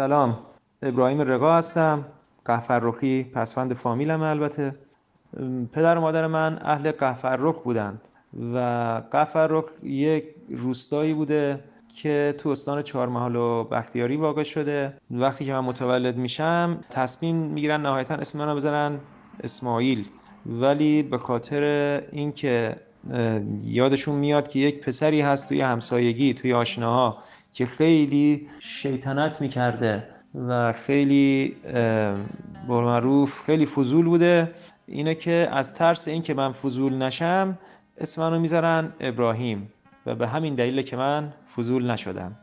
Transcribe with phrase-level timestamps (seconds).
[0.00, 0.38] سلام.
[0.82, 2.04] ابراهیم رقا هستم.
[2.44, 4.74] قهفرخی پسفند فامیلم البته.
[5.72, 8.00] پدر و مادر من اهل قهفرخ بودند
[8.54, 8.58] و
[9.10, 11.60] قهفرخ یک روستایی بوده
[11.94, 14.94] که تو استان چهارمحال و بختیاری واقع شده.
[15.10, 18.98] وقتی که من متولد میشم تصمیم می‌گیرن نهایتا اسم منو بزنن
[19.44, 20.04] اسماعیل.
[20.46, 21.62] ولی به خاطر
[22.12, 22.76] اینکه
[23.62, 27.18] یادشون میاد که یک پسری هست توی همسایگی توی آشناها.
[27.52, 30.04] که خیلی شیطنت می‌کرده.
[30.48, 31.56] و خیلی
[32.68, 34.52] معروف خیلی فضول بوده.
[34.86, 37.58] اینه که از ترس اینکه من فضول نشم
[37.98, 39.72] اسم منو می‌ذارن ابراهیم.
[40.06, 42.36] و به همین دلیل که من فضول نشدم.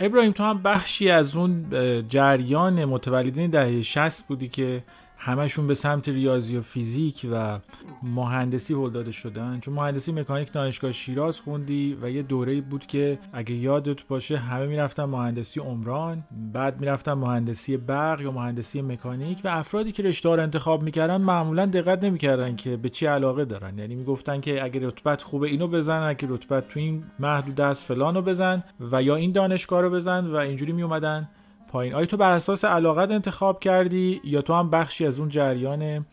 [0.00, 1.66] ابراهیم تو هم بخشی از اون
[2.08, 4.82] جریان متولدین دهه 60 بودی که
[5.24, 7.58] همشون به سمت ریاضی و فیزیک و
[8.02, 9.60] مهندسی هل داده شدن.
[9.60, 14.66] چون مهندسی مکانیک دانشگاه شیراز خوندی و یه دوره بود که اگه یادت باشه همه
[14.66, 20.42] می‌رفتن مهندسی عمران بعد می‌رفتن مهندسی برق یا مهندسی مکانیک و افرادی که رشته رو
[20.42, 23.78] انتخاب می‌کردن معمولا دقت نمی‌کردن که به چی علاقه دارن.
[23.78, 28.22] یعنی می‌گفتن که اگه رتبت خوبه اینو بزن اگه رتبت تو این محدود است فلانو
[28.22, 31.28] بزن و یا این دانشگاه رو بزن و اینجوری میومدن
[31.74, 31.94] پایین.
[31.94, 36.06] آیا تو بر اساس علاقت انتخاب کردی یا تو هم بخشی از اون جریان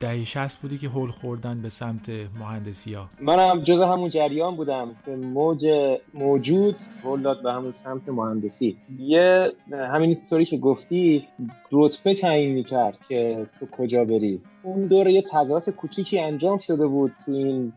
[0.00, 2.08] دهی شست بودی که هول خوردن به سمت
[2.40, 5.66] مهندسی ها؟ منم جز همون جریان بودم که موج
[6.14, 8.76] موجود هول داد به همون سمت مهندسی.
[8.98, 9.52] یه
[9.92, 11.28] همین طوری که گفتی
[11.72, 14.40] رتبه تعیین می‌کرد که تو کجا بری.
[14.62, 17.72] اون دوره یه تغییرات کوچیکی انجام شده بود تو این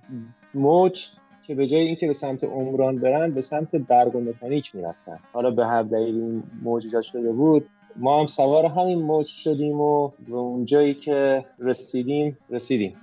[0.54, 1.06] موج.
[1.48, 5.20] که به جای اینکه به سمت عمران برن به سمت برق و مکانیک می‌رفتن.
[5.34, 6.44] حالا به هر دلیل این
[7.02, 7.66] شده بود
[7.96, 12.94] ما هم سوار همین موج شدیم و به اون جایی که رسیدیم رسیدیم.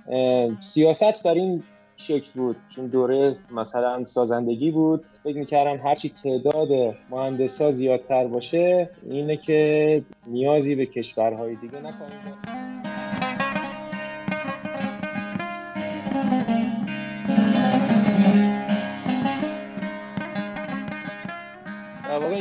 [0.59, 1.63] سیاست بر این
[1.97, 2.55] شکل بود.
[2.69, 10.75] چون دوره مثلا سازندگی بود فکر می‌کردم هرچی تعداد مهندسا زیادتر باشه اینه که نیازی
[10.75, 12.48] به کشورهای دیگه نکنیم.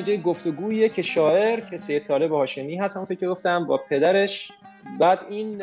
[0.08, 4.52] اینجا گفتگویه که شاعر که سید طالب هاشمی هست همونطور که گفتم با پدرش.
[4.98, 5.62] بعد این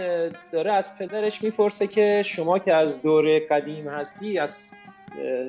[0.51, 4.72] داره از پدرش می‌پرسه که شما که از دوره قدیم هستی از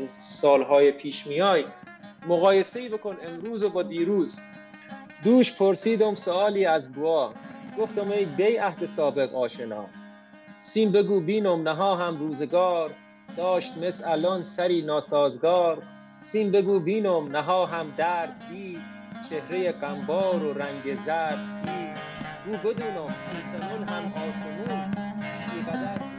[0.07, 1.65] سالهای پیش میای
[2.29, 4.41] مقایسه ای بکن امروز و با دیروز.
[5.25, 7.33] دوش پرسیدم سوالی از بوا.
[7.79, 9.85] گفتم ای بی عهد سابق آشنا.
[10.61, 12.91] سین بگو بینم نها هم روزگار.
[13.37, 15.79] داشت مثل الان سری ناسازگار.
[16.33, 18.79] سین بگو بینم نها هم در بی
[19.31, 21.89] چهره قنبار و رنگ زرد بی
[22.47, 24.95] گو بدونم آسمون هم آسمون
[25.55, 26.16] بیقدر